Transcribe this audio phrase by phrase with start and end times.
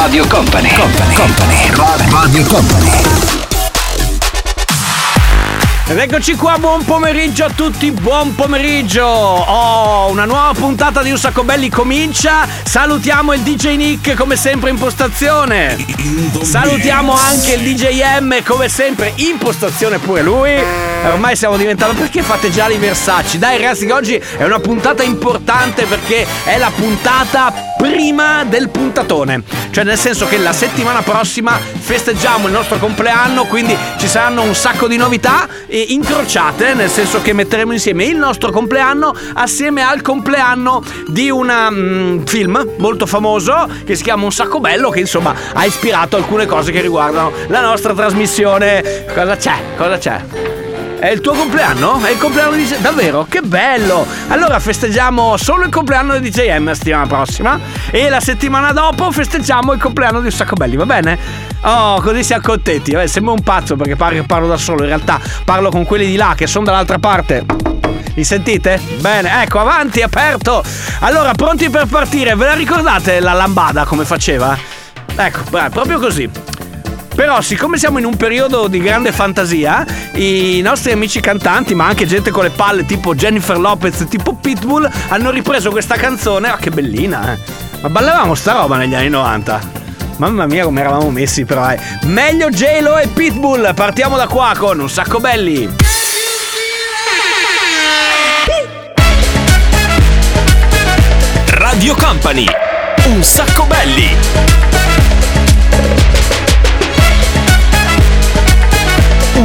[0.00, 0.72] Radio Company.
[0.74, 1.14] Company.
[1.14, 2.10] Company.
[2.10, 2.90] Radio Company.
[5.88, 9.04] Ed eccoci qua, buon pomeriggio a tutti, buon pomeriggio!
[9.04, 12.46] Oh, una nuova puntata di Un Sacco Belli comincia.
[12.62, 15.76] Salutiamo il DJ Nick come sempre in postazione.
[16.42, 20.50] Salutiamo anche il DJ M come sempre in postazione pure lui.
[20.50, 21.94] Eh, Ormai stiamo diventando.
[21.98, 23.38] Perché fate già i Versace?
[23.38, 29.42] Dai ragazzi, oggi è una puntata importante perché è la puntata prima del puntatone.
[29.70, 34.54] Cioè, nel senso che la settimana prossima festeggiamo il nostro compleanno, quindi ci saranno un
[34.54, 40.02] sacco di novità e incrociate, nel senso che metteremo insieme il nostro compleanno assieme al
[40.02, 45.64] compleanno di un film molto famoso che si chiama Un sacco bello, che insomma ha
[45.64, 49.04] ispirato alcune cose che riguardano la nostra trasmissione.
[49.14, 49.54] Cosa c'è?
[49.76, 50.57] Cosa c'è?
[51.00, 52.00] È il tuo compleanno?
[52.02, 53.24] È il compleanno di Davvero?
[53.28, 54.04] Che bello!
[54.28, 57.60] Allora festeggiamo solo il compleanno di JM la settimana prossima
[57.92, 61.16] e la settimana dopo festeggiamo il compleanno di un sacco belli, va bene?
[61.60, 62.90] Oh, così siamo contenti.
[62.90, 66.06] Vabbè, sembra un pazzo perché pare che parlo da solo, in realtà parlo con quelli
[66.06, 67.46] di là che sono dall'altra parte.
[68.14, 68.80] Li sentite?
[68.98, 70.64] Bene, ecco, avanti, aperto.
[70.98, 72.34] Allora, pronti per partire?
[72.34, 74.58] Ve la ricordate la lambada come faceva?
[75.14, 76.28] Ecco, beh, proprio così.
[77.18, 82.06] Però, siccome siamo in un periodo di grande fantasia, i nostri amici cantanti, ma anche
[82.06, 86.48] gente con le palle tipo Jennifer Lopez, tipo Pitbull, hanno ripreso questa canzone.
[86.48, 87.38] Ah, che bellina, eh!
[87.80, 89.60] Ma ballavamo sta roba negli anni 90.
[90.18, 91.80] Mamma mia, come eravamo messi, però, eh.
[92.02, 93.74] Meglio J-Lo e Pitbull.
[93.74, 95.68] Partiamo da qua con un sacco belli.
[101.46, 102.46] Radio Company.
[103.06, 104.67] Un sacco belli.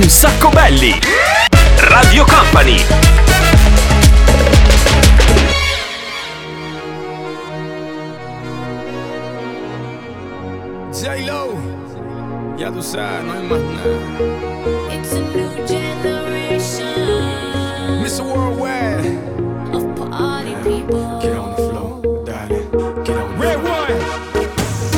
[0.03, 0.99] Un sacco belli.
[1.77, 2.83] Radio Company.
[10.91, 11.53] J-Lo,
[12.57, 14.93] ya tú sabes, no hay más nada.
[14.93, 16.85] It's a new generation
[18.03, 18.23] Mr.
[18.25, 19.07] Worldwide,
[19.71, 21.19] of party people.
[21.21, 22.69] get on the floor, darling,
[23.05, 23.39] get on.
[23.39, 23.87] Red one,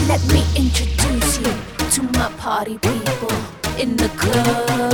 [0.07, 1.53] Let me introduce you
[1.91, 3.04] to my party people
[3.79, 4.93] in the club.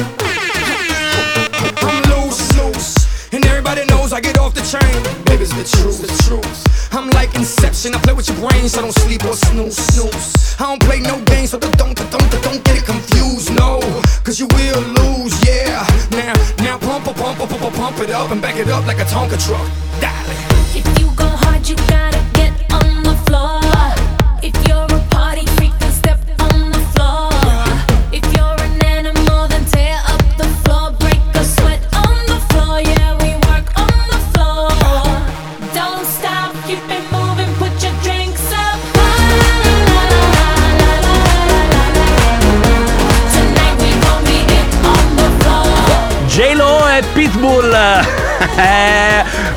[1.81, 4.95] I'm loose, loose, and everybody knows I get off the train.
[5.25, 6.93] Baby, it's the truth, the truth.
[6.93, 10.55] I'm like Inception, I play with your brains, I don't sleep or snooze, snooze.
[10.59, 13.79] I don't play no games, so don't, don't, don't, don't get it confused, no,
[14.23, 15.85] cause you will lose, yeah.
[16.11, 18.99] Now, now pump, pump, pump, pump, pump, pump it up and back it up like
[18.99, 19.67] a Tonka truck,
[20.01, 20.30] darling.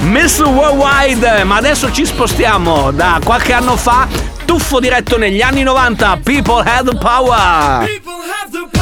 [0.00, 4.06] Miss Worldwide, ma adesso ci spostiamo da qualche anno fa,
[4.44, 7.86] tuffo diretto negli anni 90, People Had the Power.
[7.86, 8.73] People have the power.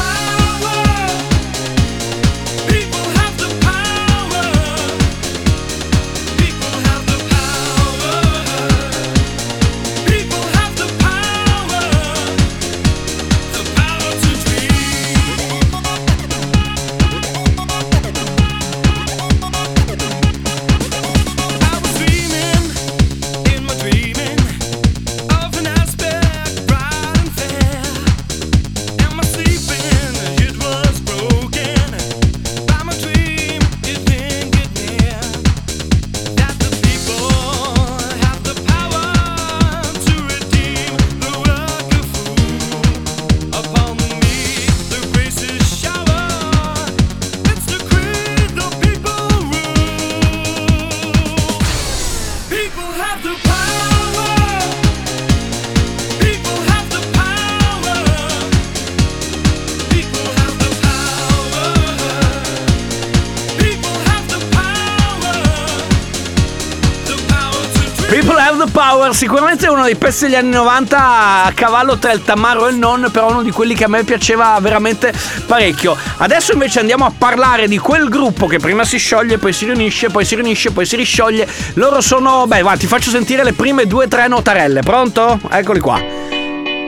[69.13, 73.09] Sicuramente uno dei pezzi degli anni 90 a cavallo tra il Tamaro e il Non,
[73.13, 75.13] però uno di quelli che a me piaceva veramente
[75.47, 75.97] parecchio.
[76.17, 80.11] Adesso invece andiamo a parlare di quel gruppo che prima si scioglie, poi si riunisce,
[80.11, 81.47] poi si riunisce, poi si riscioglie.
[81.75, 85.39] Loro sono, beh, guarda, ti faccio sentire le prime due o tre notarelle, pronto?
[85.51, 86.01] Eccoli qua.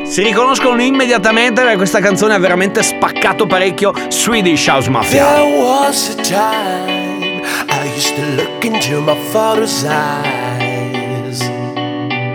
[0.05, 5.25] Si riconoscono immediatamente perché questa canzone ha veramente spaccato parecchio Swedish House Mafia.
[5.25, 10.54] There was a time I used to look into my father's eyes.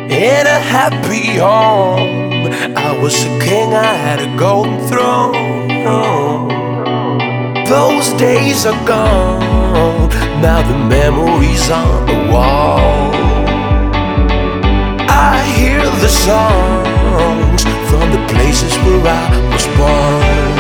[0.09, 6.47] In a happy home, I was a king, I had a golden throne.
[7.65, 10.09] Those days are gone,
[10.41, 13.13] now the memories on the wall.
[15.07, 20.57] I hear the songs from the places where I was born.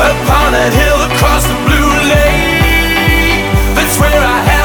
[0.00, 4.53] Upon a hill across the blue lake, that's where I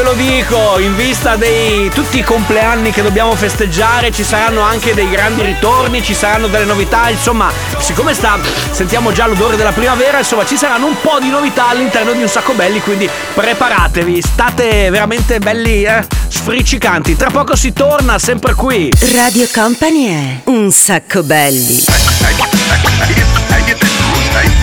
[0.00, 4.94] ve lo dico, in vista di tutti i compleanni che dobbiamo festeggiare ci saranno anche
[4.94, 8.38] dei grandi ritorni, ci saranno delle novità, insomma siccome sta,
[8.70, 12.28] sentiamo già l'odore della primavera, insomma ci saranno un po' di novità all'interno di un
[12.28, 17.16] sacco belli, quindi preparatevi, state veramente belli, eh, sfriccicanti.
[17.16, 18.90] Tra poco si torna sempre qui.
[19.14, 21.84] Radio Company è un sacco belli.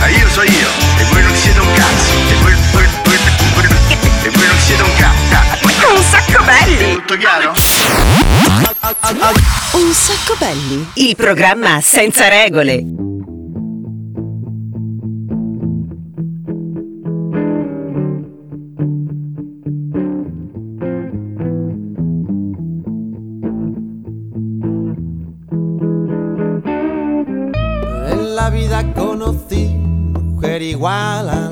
[0.07, 3.17] Io so io, e voi non siete un cazzo, e voi, voi, voi,
[5.85, 6.93] Un sacco belli!
[6.95, 7.53] Tutto chiaro?
[9.73, 10.87] Un sacco belli.
[10.95, 12.83] Il programma senza regole.
[28.09, 31.46] En la vida conocí mujer igual a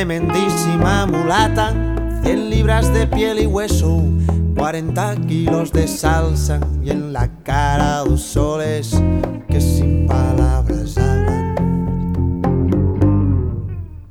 [0.00, 1.74] tremendísima mulata,
[2.22, 4.02] 100 libras de piel y hueso,
[4.56, 8.98] 40 kilos de salsa y en la cara dos soles
[9.46, 11.54] que sin palabras hablan,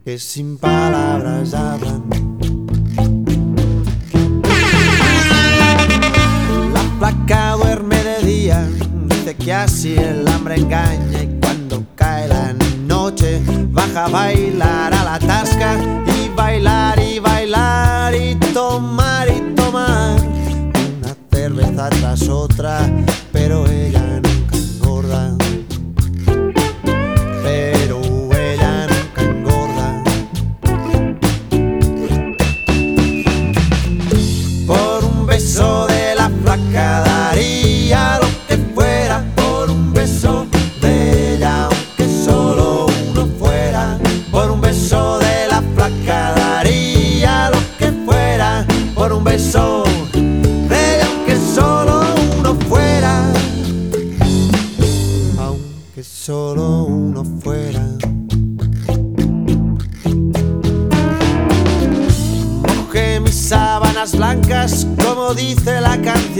[0.05, 2.03] que sin palabras hablan.
[6.71, 8.69] La placa duerme de día,
[9.07, 12.53] dice que así el hambre engaña y cuando cae la
[12.85, 13.41] noche
[13.71, 20.19] baja a bailar la y bailar y bailar y tomar y tomar.
[20.21, 22.87] Una cerveza tras otra,
[23.31, 23.98] pero ella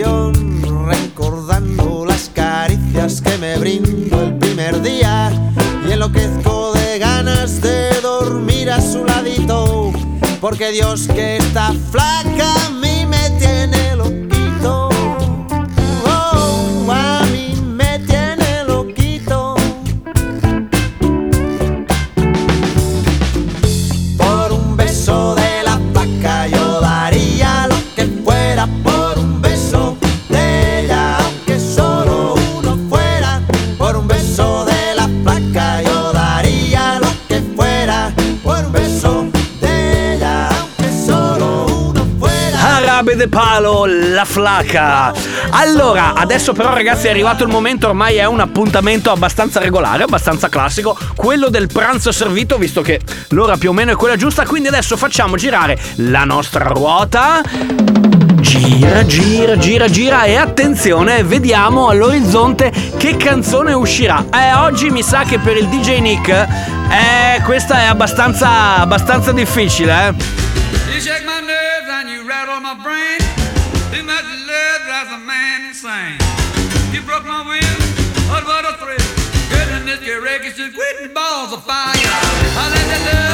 [0.04, 5.32] recordando las caricias que me brindo el primer día.
[5.88, 9.92] Y enloquezco de ganas de dormir a su ladito,
[10.40, 12.70] porque Dios que está flaca a
[43.20, 45.12] De Palo, la flaca.
[45.50, 50.48] Allora, adesso però ragazzi è arrivato il momento, ormai è un appuntamento abbastanza regolare, abbastanza
[50.48, 54.70] classico, quello del pranzo servito, visto che l'ora più o meno è quella giusta, quindi
[54.70, 57.42] adesso facciamo girare la nostra ruota.
[58.40, 64.28] Gira, gira, gira, gira e attenzione, vediamo all'orizzonte che canzone uscirà.
[64.34, 70.08] Eh, oggi mi sa che per il DJ Nick, eh, questa è abbastanza, abbastanza difficile,
[70.08, 70.38] eh.
[81.70, 83.29] fire.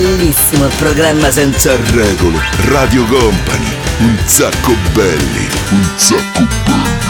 [0.00, 2.38] bellissimo programma senza regole.
[2.68, 7.07] Radio Company, un sacco belli, un sacco belli.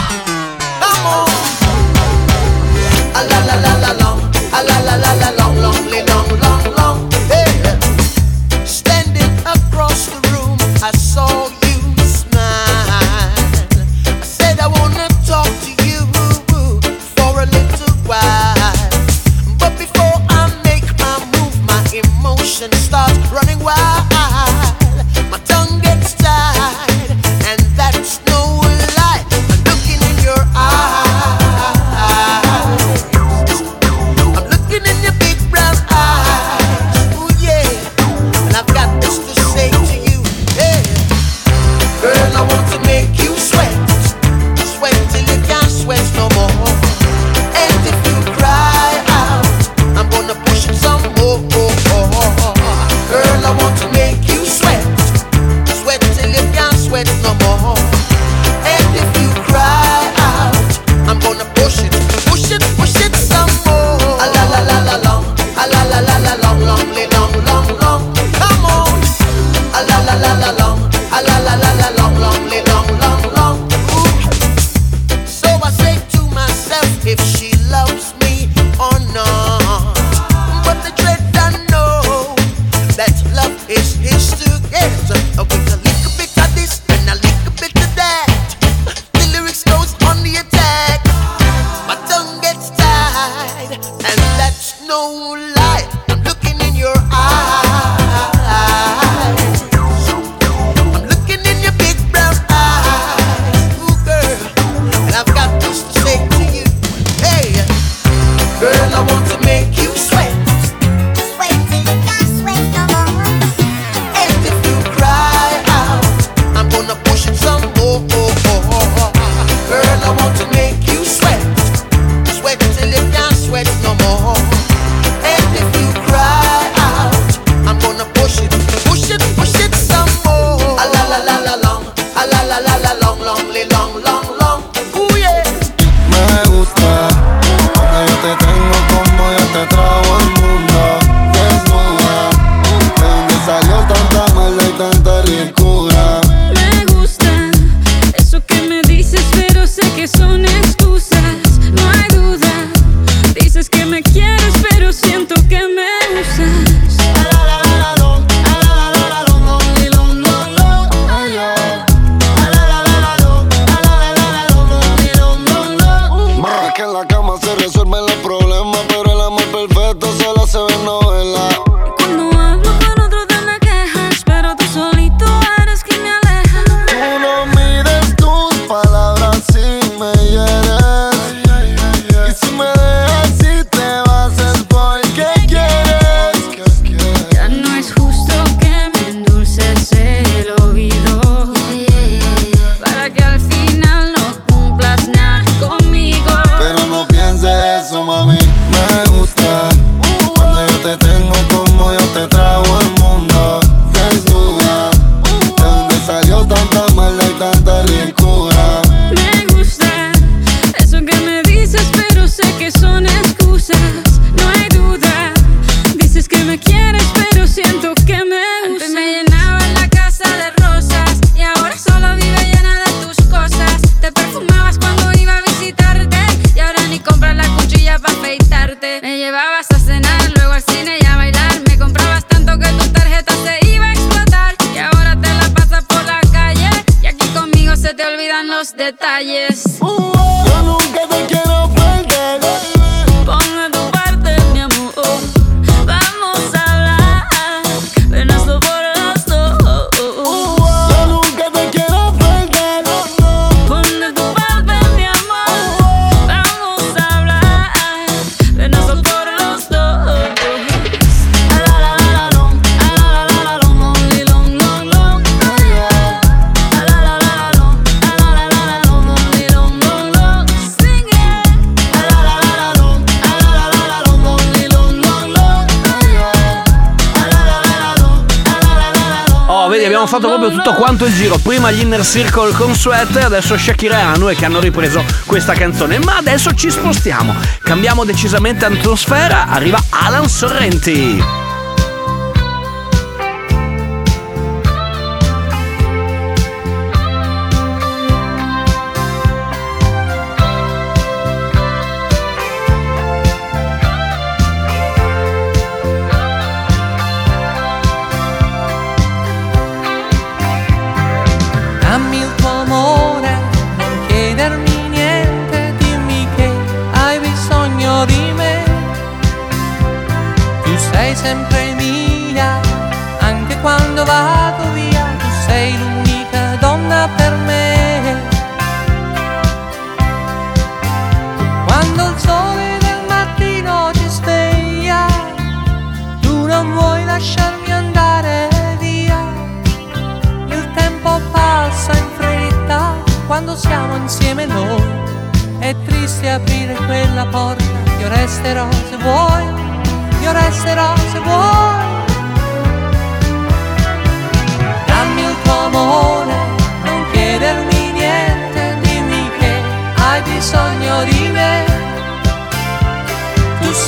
[279.69, 281.37] vedi, abbiamo fatto proprio tutto quanto il giro.
[281.37, 285.99] Prima gli Inner Circle con Sweat, adesso Shakira e Anue che hanno ripreso questa canzone.
[285.99, 287.33] Ma adesso ci spostiamo.
[287.61, 289.47] Cambiamo decisamente atmosfera.
[289.47, 291.48] Arriva Alan Sorrenti.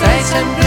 [0.02, 0.61] 在身边。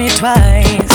[0.00, 0.89] me twice.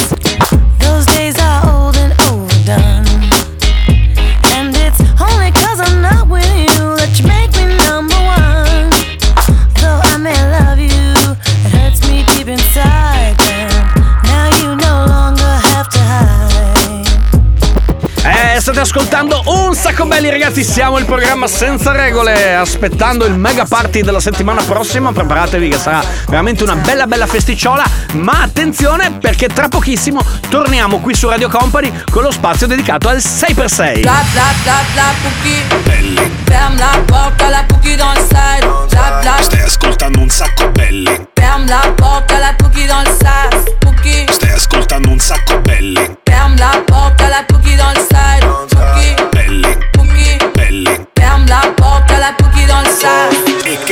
[20.05, 25.11] Sacco belli ragazzi, siamo il programma senza regole, aspettando il mega party della settimana prossima,
[25.11, 31.15] preparatevi che sarà veramente una bella bella festicciola, ma attenzione perché tra pochissimo torniamo qui
[31.15, 34.01] su Radio Company con lo spazio dedicato al 6x6.
[34.01, 36.31] Bla bla bla bla cookie.
[36.45, 38.65] Ferme la porte à la cookie dans le side.
[38.89, 39.41] Bla bla.
[39.41, 41.27] Stai ascoltando un sacco belli.
[41.33, 43.77] Ferme la porte à la cookie dans le side.
[43.83, 44.25] Cookie.
[44.29, 46.17] Stai ascoltando un sacco belli.
[46.23, 48.54] Ferme la porte à la cookie dans le side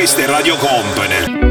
[0.04, 1.42] che ste Radio Company.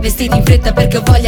[0.00, 1.27] Vestiti in fretta perché ho voglia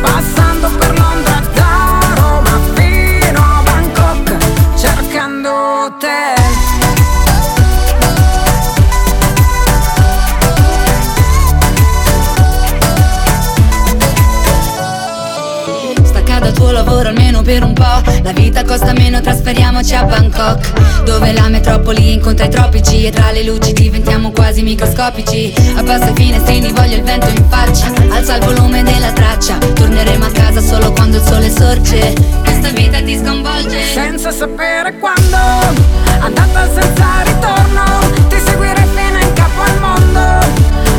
[0.00, 6.67] Passando per Londra da Roma fino a Bangkok Cercando te
[16.58, 21.48] tuo lavoro almeno per un po' La vita costa meno, trasferiamoci a Bangkok Dove la
[21.48, 25.54] metropoli incontra i tropici E tra le luci diventiamo quasi microscopici.
[25.76, 30.30] Abbassa i finestrini, voglio il vento in faccia Alza il volume della traccia Torneremo a
[30.30, 32.12] casa solo quando il sole sorge.
[32.42, 33.82] Questa vita ti sconvolge.
[33.94, 35.36] Senza sapere quando
[36.20, 37.84] Andata senza ritorno
[38.28, 40.46] Ti seguirei fino in capo al mondo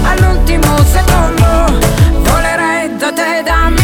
[0.04, 1.78] All'ultimo secondo
[2.24, 3.79] Volerei da te da Milano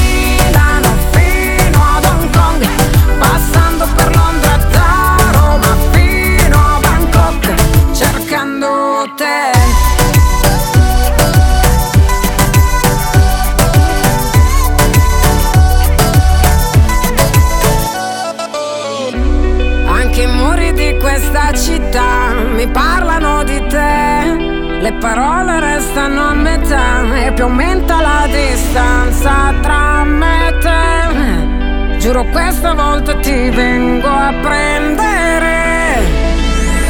[25.15, 31.97] parole restano a metà e più aumenta la distanza tra me e te.
[31.99, 35.99] Giuro questa volta ti vengo a prendere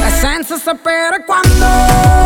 [0.08, 2.25] e senza sapere quando.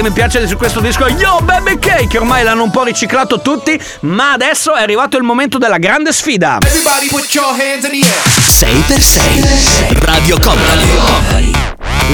[0.00, 2.84] Che mi piace su questo disco è Yo Baby K, che ormai l'hanno un po'
[2.84, 6.58] riciclato tutti, ma adesso è arrivato il momento della grande sfida.
[6.62, 8.22] Everybody put your hands in the air
[8.86, 11.52] 6x6 Radio Company.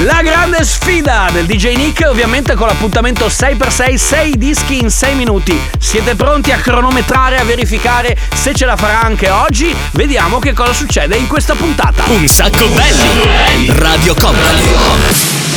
[0.03, 5.57] La grande sfida del DJ Nick, ovviamente con l'appuntamento 6x6, 6 dischi in 6 minuti.
[5.79, 9.73] Siete pronti a cronometrare, a verificare se ce la farà anche oggi?
[9.91, 12.03] Vediamo che cosa succede in questa puntata.
[12.07, 13.71] Un sacco belli.
[13.79, 15.56] Radio Company.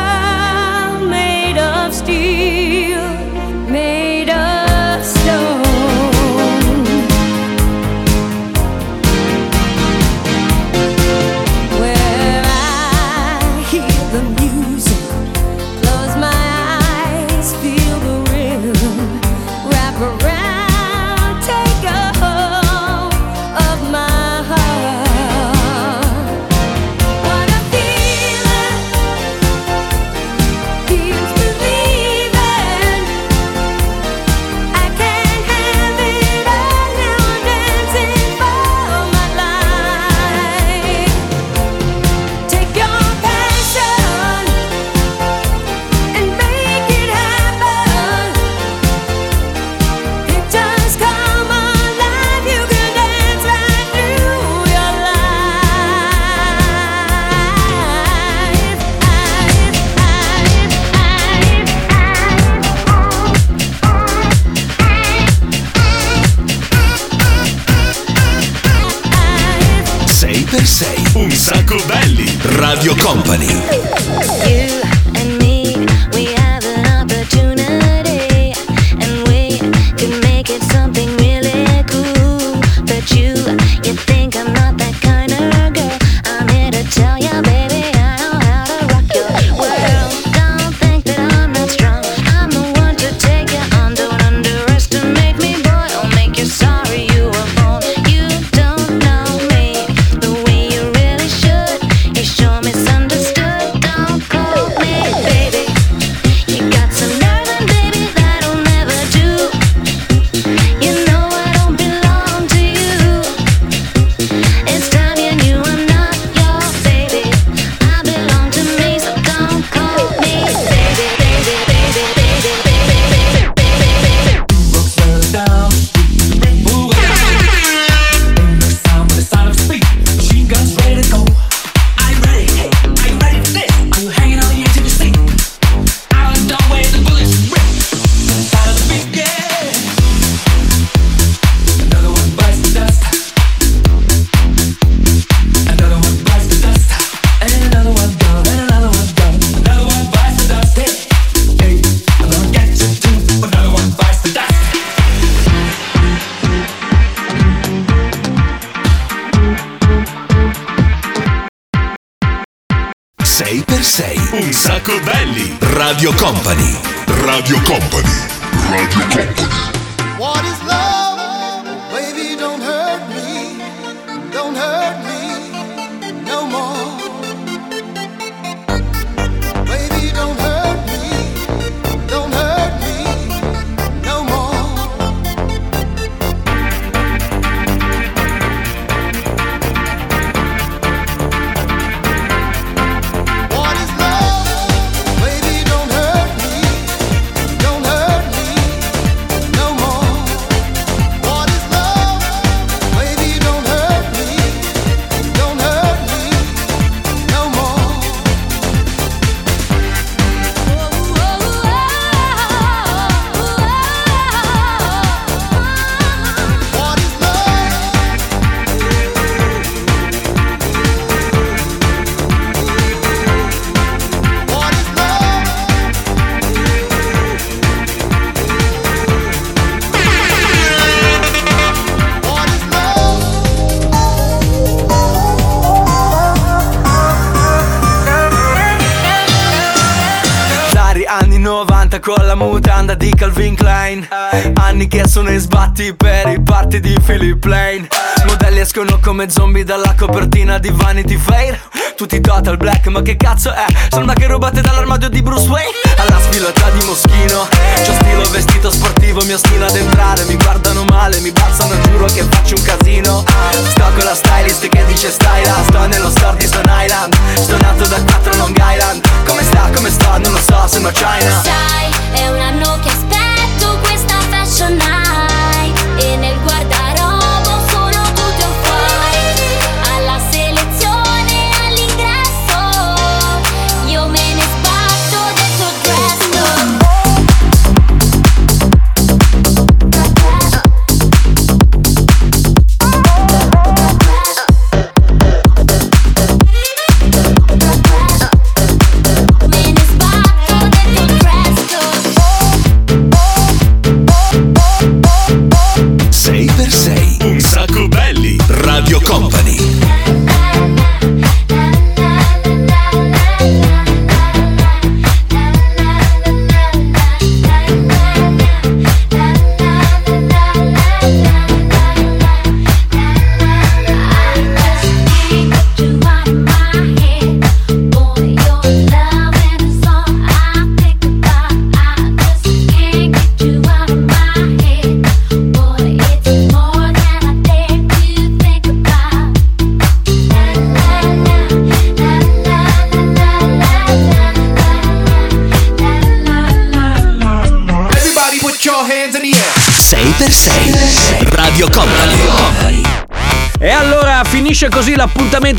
[250.51, 251.59] pagina di Vanity Fair
[251.95, 253.65] Tutti total black ma che cazzo è?
[253.89, 257.47] Salma che rubate dall'armadio di Bruce Wayne Alla sfilata di Moschino
[257.85, 262.23] C'ho stilo vestito sportivo mio stile ad entrare Mi guardano male Mi balzano giuro che
[262.23, 263.23] faccio un casino
[263.69, 267.85] Sto con la stylist che dice styla Sto nello store di Stone Island Sto nato
[267.87, 269.69] da 4 Long Island Come sta?
[269.73, 270.17] Come sto?
[270.17, 271.40] Non lo so sono China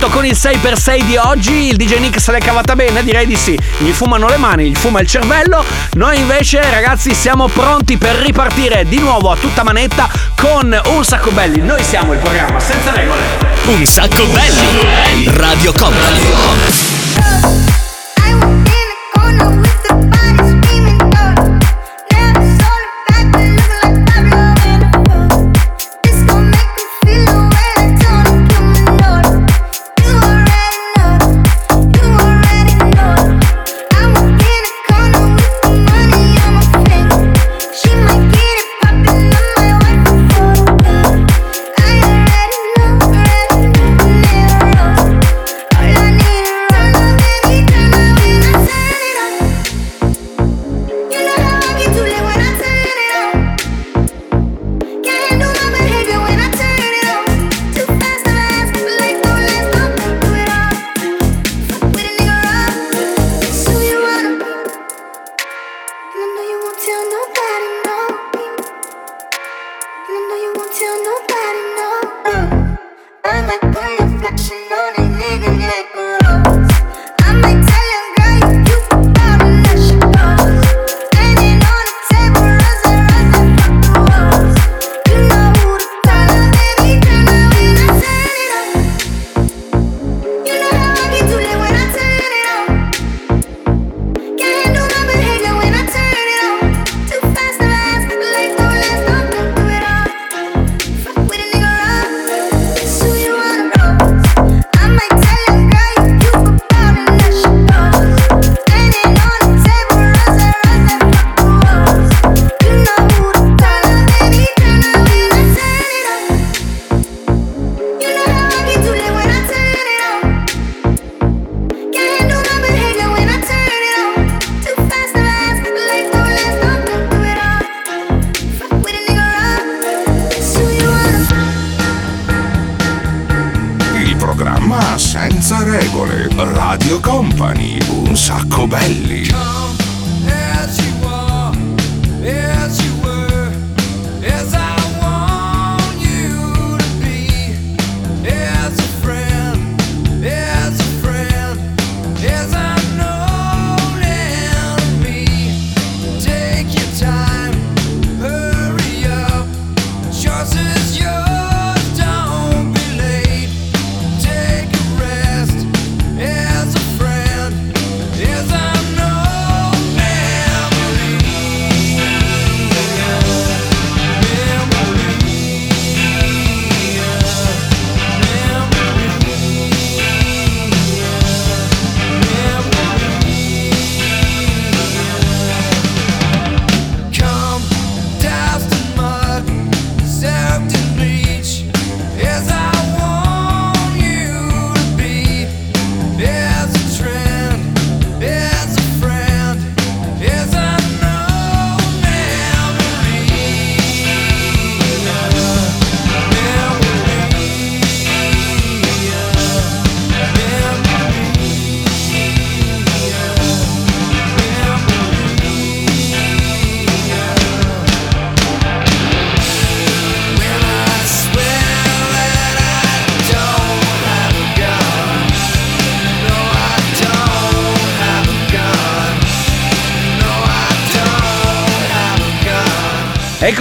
[0.03, 1.69] l'appuntamento con il 6x6 di oggi.
[1.69, 3.05] Il DJ Nick se l'è cavata bene?
[3.05, 3.59] Direi di sì.
[3.79, 5.65] Gli fumano le mani, gli fuma il cervello.
[5.93, 11.31] Noi invece, ragazzi, siamo pronti per ripartire di nuovo a tutta manetta con un sacco
[11.31, 11.61] belli.
[11.61, 13.21] Noi siamo il programma senza regole.
[13.67, 15.31] Un sacco belli.
[15.37, 17.72] Radio Company.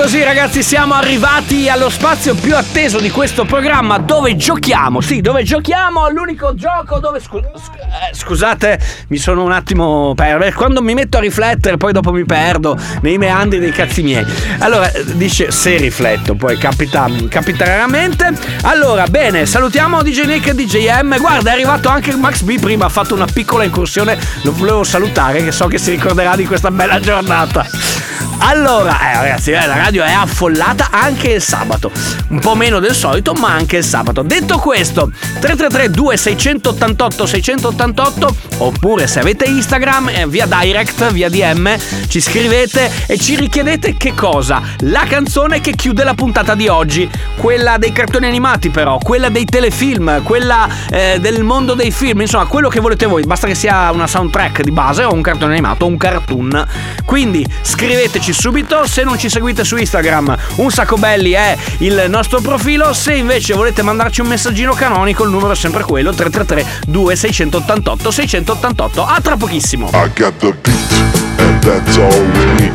[0.02, 5.44] Così ragazzi siamo arrivati allo spazio più atteso di questo programma dove giochiamo, sì, dove
[5.44, 7.20] giochiamo all'unico gioco dove...
[7.20, 8.80] scu- sc- eh, scusate,
[9.10, 13.20] mi sono un attimo perso, quando mi metto a riflettere poi dopo mi perdo nei
[13.20, 14.26] meandri dei cazzi miei.
[14.58, 18.34] Allora, eh, dice se rifletto, poi capita, capita raramente.
[18.64, 21.16] Allora, bene, salutiamo DJ Nick e DJ M.
[21.20, 25.44] Guarda, è arrivato anche Max B prima, ha fatto una piccola incursione, lo volevo salutare
[25.44, 28.10] che so che si ricorderà di questa bella giornata.
[28.44, 31.92] Allora, eh, ragazzi, eh, la radio è affollata anche il sabato.
[32.30, 34.24] Un po' meno del solito, ma anche il sabato.
[34.24, 41.76] Detto questo, 333 2688 688 oppure se avete Instagram eh, via direct, via DM,
[42.08, 44.62] ci scrivete e ci richiedete che cosa?
[44.80, 49.46] La canzone che chiude la puntata di oggi, quella dei cartoni animati però, quella dei
[49.46, 53.92] telefilm, quella eh, del mondo dei film, insomma, quello che volete voi, basta che sia
[53.92, 56.68] una soundtrack di base o un cartone animato o un cartoon.
[57.06, 58.88] Quindi scriveteci seguiteci subito.
[58.88, 62.94] Se non ci seguite su Instagram, un sacco belli è il nostro profilo.
[62.94, 69.06] Se invece volete mandarci un messaggino canonico, il numero è sempre quello: 333 2688 688.
[69.06, 69.90] A tra pochissimo.
[69.94, 70.92] I got the beat,
[71.38, 72.74] and that's all we need.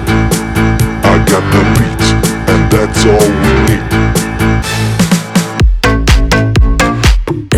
[1.02, 2.14] I got the beat,
[2.48, 3.84] and that's all we need.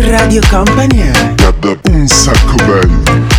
[0.09, 3.38] Radio Company Got the un sacco belli.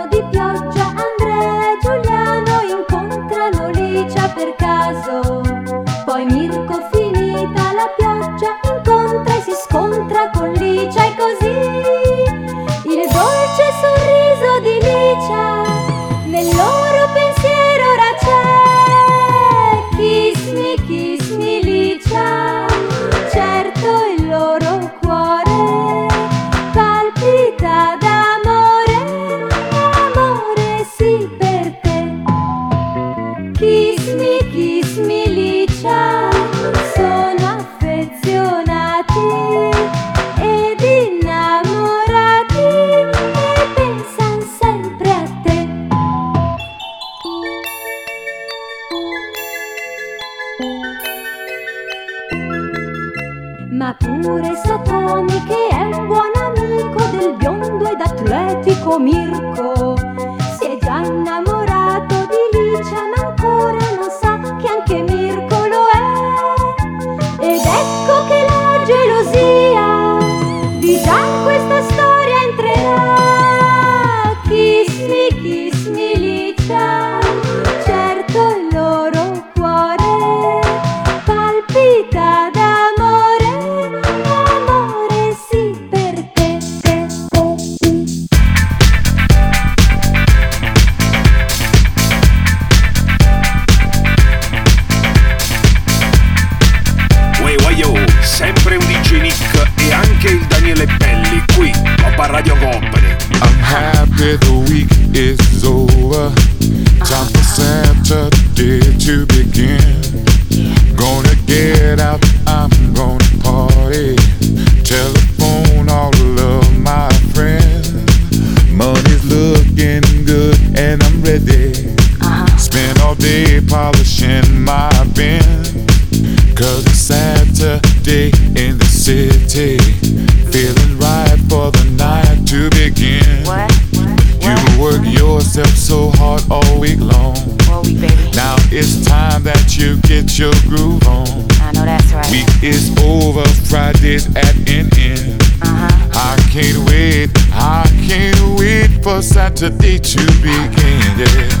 [144.11, 145.41] Friday's at an end.
[145.61, 146.09] Uh-huh.
[146.13, 151.01] I can't wait, I can't wait for Saturday to begin.
[151.17, 151.60] Yeah.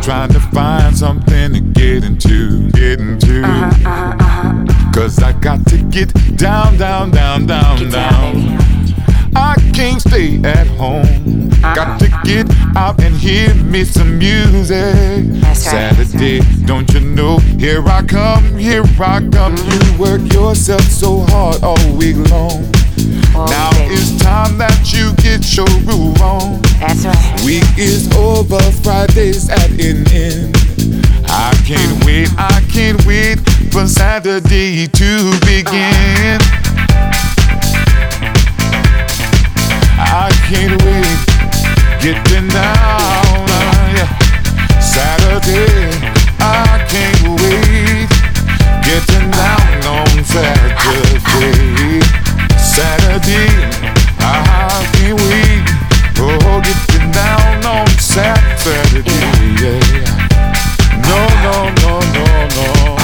[0.00, 3.42] Trying to find something to get into, get into.
[4.94, 8.58] Cause I got to get down, down, down, down, down.
[9.36, 11.50] I can't stay at home.
[11.60, 15.26] Got to get out and hear me some music.
[15.54, 17.38] Saturday, don't you know?
[17.58, 19.56] Here I come, here I come.
[19.56, 22.64] You work yourself so hard all week long.
[23.34, 26.60] Now it's time that you get your groove on.
[26.80, 27.40] That's right.
[27.44, 30.56] Week is over, Friday's at an end.
[31.28, 33.38] I can't wait, I can't wait
[33.72, 35.10] for Saturday to
[35.46, 36.40] begin.
[40.02, 41.20] I can't wait,
[42.02, 43.30] getting down.
[44.80, 45.90] Saturday,
[46.40, 48.08] I can't wait,
[48.82, 51.79] getting down on Saturday.
[52.70, 53.50] Saturday,
[54.20, 55.64] I can't wait,
[56.20, 59.10] oh, getting down on Saturday,
[59.60, 60.30] yeah.
[61.02, 62.96] No, no, no, no, no.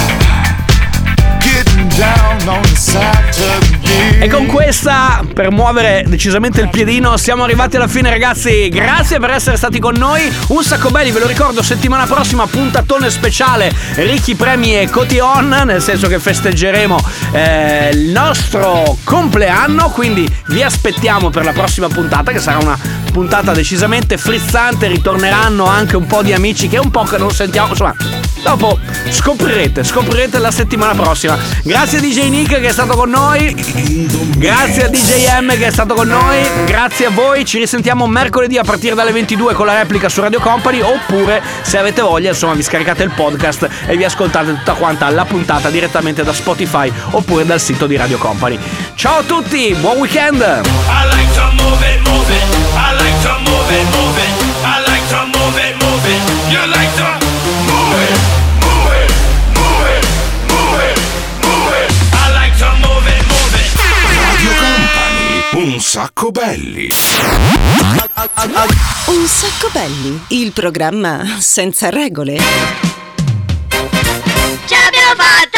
[1.41, 4.23] Getting down on Saturday.
[4.23, 7.17] E con questa per muovere decisamente il piedino.
[7.17, 8.69] Siamo arrivati alla fine, ragazzi.
[8.69, 10.31] Grazie per essere stati con noi.
[10.47, 15.81] Un sacco belli, ve lo ricordo, settimana prossima puntatone speciale Ricchi Premi e Cotion, nel
[15.81, 16.99] senso che festeggeremo
[17.31, 19.89] eh, il nostro compleanno.
[19.89, 22.77] Quindi vi aspettiamo per la prossima puntata, che sarà una
[23.11, 24.87] puntata decisamente frizzante.
[24.87, 27.69] Ritorneranno anche un po' di amici che un po' che non sentiamo.
[27.69, 27.95] Insomma,
[28.43, 31.37] dopo scoprirete, scoprirete la settimana prossima.
[31.63, 33.53] Grazie a DJ Nick che è stato con noi.
[34.37, 36.37] Grazie a DJ M che è stato con noi.
[36.65, 37.45] Grazie a voi.
[37.45, 40.81] Ci risentiamo mercoledì a partire dalle 22 con la replica su Radio Company.
[40.81, 45.23] Oppure, se avete voglia, insomma, vi scaricate il podcast e vi ascoltate tutta quanta la
[45.23, 48.59] puntata direttamente da Spotify oppure dal sito di Radio Company.
[48.95, 50.39] Ciao a tutti, buon weekend!
[55.79, 56.21] Move it.
[56.51, 57.09] You like to
[57.67, 58.36] move it,
[65.89, 66.89] sacco belli.
[69.05, 72.37] Un sacco belli, il programma senza regole.
[74.65, 75.56] Ce l'abbiamo fatta!